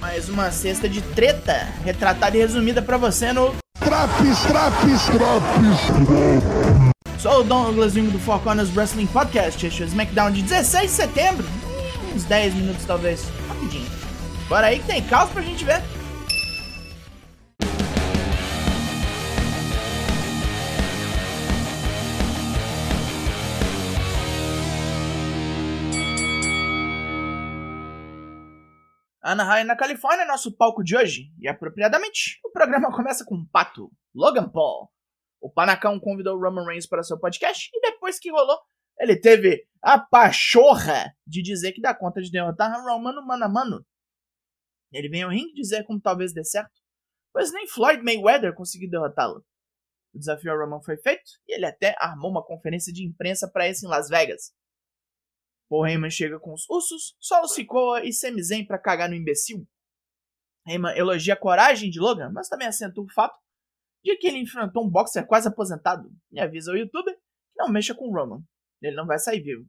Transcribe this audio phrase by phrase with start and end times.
[0.00, 6.92] Mais uma cesta de treta, retratada e resumida pra você no Traps, traps, traps.
[7.18, 9.66] Sou o Douglas Wing do Four Corners Wrestling Podcast.
[9.66, 11.46] Este é o SmackDown de 16 de setembro.
[12.14, 13.24] Uns 10 minutos, talvez.
[13.48, 13.86] Rapidinho.
[14.48, 15.82] Bora aí que tem caos pra gente ver.
[29.26, 31.32] Anaheim, na Califórnia, é nosso palco de hoje.
[31.40, 34.88] E apropriadamente, o programa começa com um pato, Logan Paul.
[35.40, 38.56] O Panacão convidou Roman Reigns para seu podcast e depois que rolou,
[39.00, 43.48] ele teve a pachorra de dizer que dá conta de derrotar Roman no mano a
[43.48, 43.84] mano.
[44.92, 46.80] Ele vem ao ringue dizer como talvez dê certo,
[47.32, 49.44] pois nem Floyd Mayweather conseguiu derrotá-lo.
[50.14, 53.68] O desafio ao Roman foi feito e ele até armou uma conferência de imprensa para
[53.68, 54.52] isso em Las Vegas.
[55.68, 59.66] Paul Heyman chega com os Usos, Solo Sikoa e Sami Zayn para cagar no imbecil.
[60.66, 63.38] Heyman elogia a coragem de Logan, mas também acentua o fato
[64.02, 67.94] de que ele enfrentou um boxer quase aposentado e avisa ao youtuber que não mexa
[67.94, 68.42] com Roman.
[68.80, 69.66] Ele não vai sair vivo.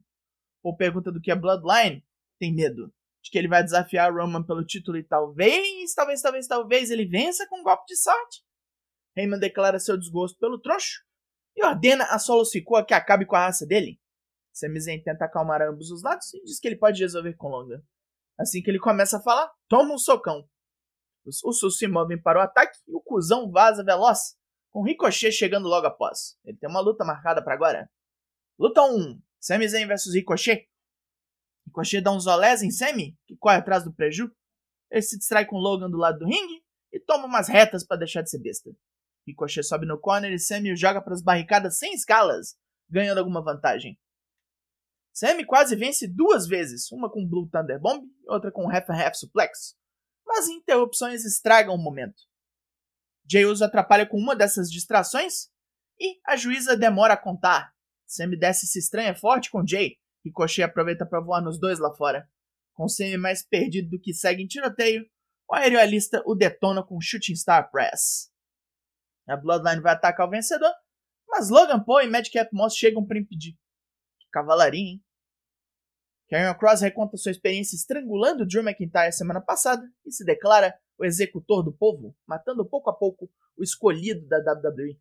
[0.62, 2.04] Paul pergunta do que é Bloodline,
[2.38, 2.92] tem medo
[3.22, 7.46] de que ele vai desafiar Roman pelo título e talvez, talvez, talvez, talvez ele vença
[7.48, 8.42] com um golpe de sorte.
[9.16, 11.02] Heyman declara seu desgosto pelo troncho
[11.56, 14.00] e ordena a Solo Sikoa que acabe com a raça dele.
[14.58, 17.80] Sami Zayn tenta acalmar ambos os lados e diz que ele pode resolver com Longa.
[18.36, 20.48] Assim que ele começa a falar, toma um socão.
[21.24, 24.36] Os Usos se movem para o ataque e o cuzão vaza veloz,
[24.70, 26.36] com Ricochet chegando logo após.
[26.44, 27.88] Ele tem uma luta marcada para agora.
[28.58, 30.68] Luta 1: Sami Zayn vs Ricochet.
[31.66, 34.28] Ricochet dá uns olés em Sami, que corre atrás do preju.
[34.90, 38.22] Ele se distrai com Logan do lado do ringue e toma umas retas para deixar
[38.22, 38.70] de ser besta.
[39.24, 42.56] Ricochet sobe no corner e Sami o joga para as barricadas sem escalas,
[42.88, 43.96] ganhando alguma vantagem.
[45.18, 49.16] Sammy quase vence duas vezes, uma com Blue Thunder Bomb e outra com Half Half
[49.16, 49.74] Suplex,
[50.24, 52.22] mas interrupções estragam o momento.
[53.28, 55.48] Jay Uso atrapalha com uma dessas distrações
[55.98, 57.74] e a juíza demora a contar.
[58.06, 61.92] Sammy desce se estranha forte com Jay, e Ricochet aproveita para voar nos dois lá
[61.96, 62.30] fora.
[62.72, 65.04] Com Sammy mais perdido do que segue em tiroteio,
[65.50, 68.30] o aerialista o detona com Shooting Star Press.
[69.26, 70.72] A Bloodline vai atacar o vencedor,
[71.28, 73.54] mas Logan Paul e Madcap Moss chegam para impedir.
[74.20, 75.04] Que cavalaria, hein?
[76.28, 81.62] Karrion Cross reconta sua experiência estrangulando Drew McIntyre semana passada e se declara o executor
[81.62, 85.00] do povo, matando pouco a pouco o escolhido da WWE.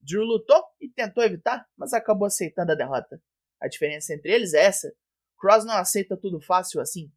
[0.00, 3.22] Drew lutou e tentou evitar, mas acabou aceitando a derrota.
[3.60, 4.92] A diferença entre eles é essa:
[5.38, 7.10] Cross não aceita tudo fácil assim.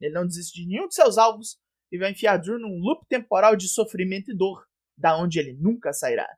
[0.00, 1.60] Ele não desiste de nenhum de seus alvos
[1.92, 4.66] e vai enfiar Drew num loop temporal de sofrimento e dor,
[4.96, 6.28] da onde ele nunca sairá.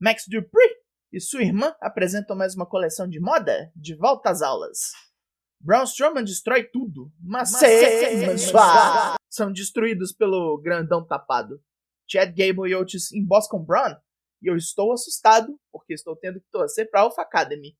[0.00, 0.81] Max Dupree
[1.12, 4.92] e sua irmã apresentam mais uma coleção de moda de volta às aulas.
[5.60, 7.60] Braun Strowman destrói tudo, mas, mas
[9.28, 11.62] são destruídos pelo grandão tapado.
[12.08, 13.94] Chad Gable e Otis emboscam Braun
[14.40, 17.76] e eu estou assustado porque estou tendo que torcer para Alpha Academy.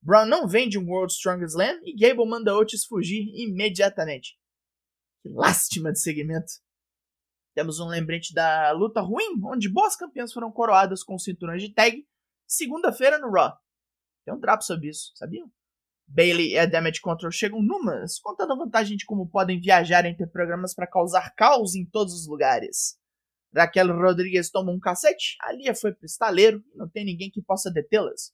[0.00, 4.38] Braun não vende um World Strongest Slam e Gable manda Otis fugir imediatamente.
[5.22, 6.52] Que lástima de segmento.
[7.54, 12.06] Temos um lembrete da luta ruim, onde boas campeãs foram coroadas com cinturões de tag
[12.48, 13.52] segunda-feira no Raw.
[14.24, 15.50] Tem um trapo sobre isso, sabiam?
[16.06, 20.26] Bailey e a Damage Control chegam numas, contando a vantagem de como podem viajar entre
[20.26, 22.98] programas para causar caos em todos os lugares.
[23.54, 27.42] Raquel Rodrigues toma um cacete, a Lia foi pro estaleiro e não tem ninguém que
[27.42, 28.32] possa detê-las.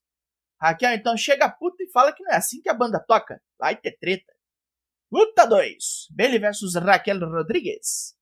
[0.61, 3.77] Raquel então chega puta e fala que não é assim que a banda toca, vai
[3.77, 4.33] ter treta.
[5.13, 8.17] Luta 2: Bailey vs Raquel Rodrigues.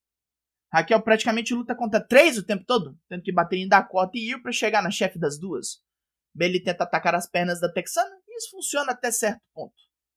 [0.72, 4.42] Raquel praticamente luta contra três o tempo todo, tendo que bater em Dakota e Io
[4.42, 5.82] para chegar na chefe das duas.
[6.34, 9.74] Bailey tenta atacar as pernas da Texana e isso funciona até certo ponto.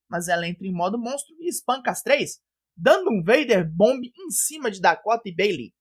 [0.09, 2.39] Mas ela entra em modo monstro e espanca as três,
[2.77, 5.73] dando um Vader Bomb em cima de Dakota e Bailey.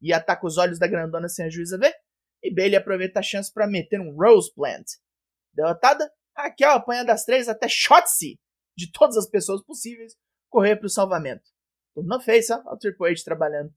[0.00, 1.92] E ataca os olhos da grandona sem a juíza ver,
[2.40, 4.86] e Bailey aproveita a chance para meter um Rose Plant.
[5.52, 8.38] Derrotada, Raquel apanha das três até Shotzi,
[8.76, 10.14] de todas as pessoas possíveis,
[10.48, 11.42] correr para o salvamento.
[11.96, 13.74] Não fez, ó, o Triple H trabalhando.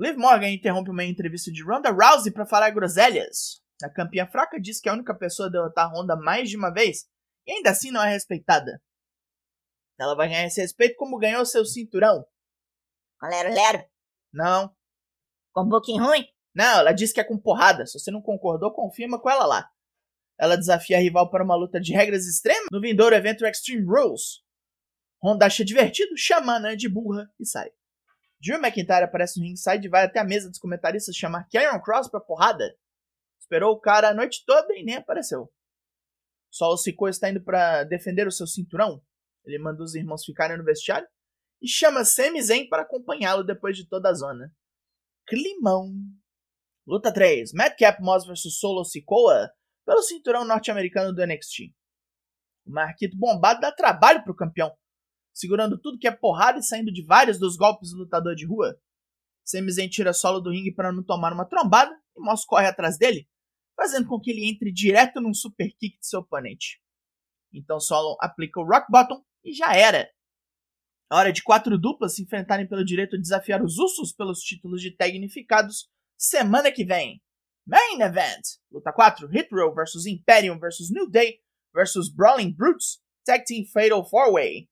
[0.00, 3.60] Liv Morgan interrompe uma entrevista de Ronda Rousey para falar groselhas.
[3.82, 6.72] A campeã fraca diz que é a única pessoa a derrotar Ronda mais de uma
[6.72, 7.08] vez
[7.44, 8.80] e ainda assim não é respeitada.
[9.98, 12.24] Ela vai ganhar esse respeito como ganhou seu cinturão.
[13.20, 13.84] Lero, lero.
[14.32, 14.72] Não.
[15.52, 16.24] Com um pouquinho ruim?
[16.54, 17.84] Não, ela diz que é com porrada.
[17.84, 19.68] Se você não concordou, confirma com ela lá.
[20.38, 24.44] Ela desafia a rival para uma luta de regras extremas no vindouro evento Extreme Rules.
[25.20, 27.68] Ronda acha divertido, chama a de burra e sai.
[28.40, 32.08] Drew McIntyre aparece no ringside e vai até a mesa dos comentaristas chamar Karen Cross
[32.08, 32.76] pra porrada.
[33.40, 35.50] Esperou o cara a noite toda e nem apareceu.
[36.50, 39.02] Solo Sikoa está indo para defender o seu cinturão.
[39.44, 41.06] Ele manda os irmãos ficarem no vestiário
[41.60, 44.54] e chama Sami Zayn para acompanhá-lo depois de toda a zona.
[45.26, 45.92] Climão.
[46.86, 47.52] Luta 3.
[47.52, 49.50] Madcap Moss vs Solo Sikoa
[49.84, 51.74] pelo cinturão norte-americano do NXT.
[52.66, 54.76] O Marquito bombado dá trabalho pro campeão,
[55.38, 58.76] segurando tudo que é porrada e saindo de vários dos golpes do lutador de rua.
[59.44, 62.98] Sami Zayn tira solo do ringue para não tomar uma trombada e Moss corre atrás
[62.98, 63.28] dele,
[63.76, 66.80] fazendo com que ele entre direto num super kick de seu oponente.
[67.52, 70.10] Então Solo aplica o Rock Bottom e já era.
[71.08, 74.82] A hora de quatro duplas se enfrentarem pelo direito de desafiar os Usos pelos títulos
[74.82, 75.88] de tag unificados
[76.18, 77.22] semana que vem.
[77.64, 78.42] Main Event!
[78.72, 81.38] Luta 4, Hit Row vs Imperium vs New Day
[81.72, 84.68] vs Brawling Brutes, Tag Team Fatal 4-Way.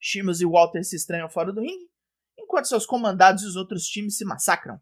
[0.00, 1.88] Shimus e Walter se estranham fora do ringue,
[2.38, 4.80] enquanto seus comandados e os outros times se massacram.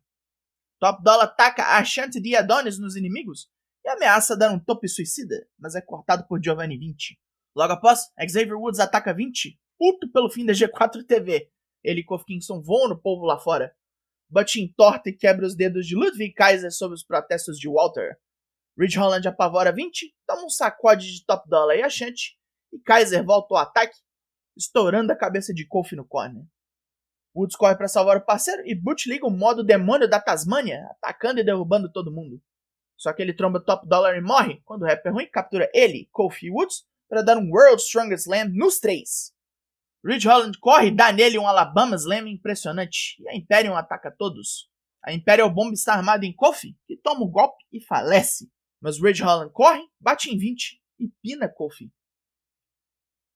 [0.78, 3.48] Top Dollar ataca a Ashanti de Adonis nos inimigos
[3.84, 7.18] e ameaça dar um tope suicida, mas é cortado por Giovanni 20.
[7.54, 11.50] Logo após, Xavier Woods ataca 20, puto pelo fim da G4 TV.
[11.82, 13.74] Ele e Kofi Kingston voam no povo lá fora.
[14.28, 18.18] Butch entorta e quebra os dedos de Ludwig Kaiser sob os protestos de Walter.
[18.78, 22.36] Ridge Holland apavora 20, toma um sacode de Top Dollar e Ashanti,
[22.72, 23.96] e Kaiser volta ao ataque,
[24.56, 26.44] estourando a cabeça de Kofi no corner.
[27.34, 31.40] Woods corre para salvar o parceiro e Butch liga o modo demônio da Tasmania, atacando
[31.40, 32.40] e derrubando todo mundo.
[32.96, 36.50] Só que ele tromba Top Dollar e morre quando o rapper ruim captura ele, Kofi
[36.50, 39.32] Woods para dar um World Strongest Slam nos três.
[40.04, 44.70] Ridge Holland corre e dá nele um Alabama Slam impressionante, e a Imperium ataca todos.
[45.04, 48.50] A Imperial Bomb está armada em Kofi, que toma o golpe e falece.
[48.80, 51.90] Mas Ridge Holland corre, bate em 20 e pina Kofi.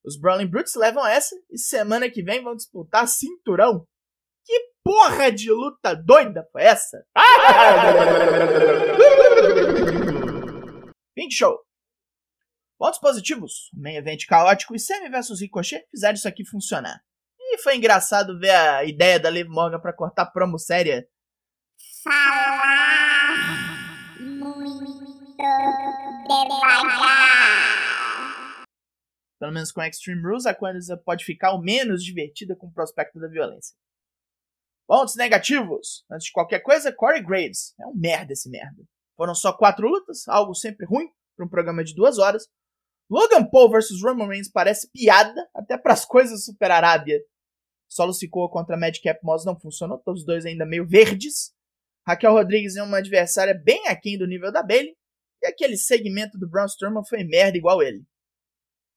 [0.05, 3.87] Os Brawling Brutes levam essa e semana que vem vão disputar cinturão.
[4.45, 7.05] Que porra de luta doida foi essa?
[11.15, 11.61] Fim de show.
[12.79, 13.69] Pontos positivos.
[13.75, 16.99] Main event caótico e Sammy vs Ricochet fizeram isso aqui funcionar.
[17.39, 21.07] E foi engraçado ver a ideia da Liv Morgan para cortar promo séria.
[22.03, 23.51] Falar
[24.19, 24.87] muito
[26.27, 27.70] devagar.
[29.41, 33.19] Pelo menos com Extreme Rules, a coisa pode ficar o menos divertida com o prospecto
[33.19, 33.75] da violência.
[34.87, 36.05] Pontos negativos.
[36.11, 37.75] Antes de qualquer coisa, Corey Graves.
[37.81, 38.85] É um merda esse merda.
[39.17, 42.47] Foram só quatro lutas, algo sempre ruim para um programa de duas horas,
[43.11, 47.21] Logan Paul versus Roman Reigns parece piada até para as coisas Super Arábia.
[47.89, 51.53] Solo Sikoa contra Madcap Moss não funcionou, todos os dois ainda meio verdes.
[52.07, 54.97] Raquel Rodrigues é uma adversária bem aquém do nível da Bailey.
[55.43, 58.05] E aquele segmento do Braun Strowman foi merda igual ele.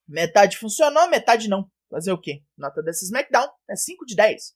[0.07, 1.69] Metade funcionou, metade não.
[1.89, 2.43] Fazer o quê?
[2.57, 4.53] Nota desse SmackDown é 5 de 10.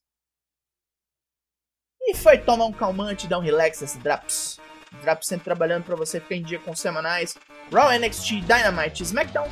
[2.02, 4.60] E foi tomar um calmante e dar um relax nesse Draps.
[5.02, 7.36] Draps sempre trabalhando para você ficar em dia com os semanais
[7.72, 9.48] Raw, NXT, Dynamite, SmackDown.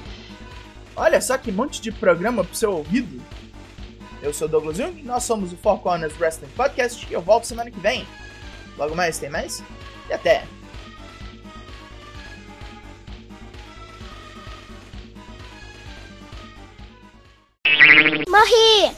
[0.95, 3.21] Olha só que monte de programa pro seu ouvido.
[4.21, 7.69] Eu sou Douglas Jung, nós somos o Four Corners Wrestling Podcast e eu volto semana
[7.69, 8.07] que vem.
[8.77, 9.61] Logo mais tem mais
[10.09, 10.54] e até!
[18.45, 18.91] He.